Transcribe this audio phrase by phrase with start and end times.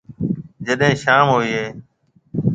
[0.65, 1.63] جڏي شوم ھوئِي۔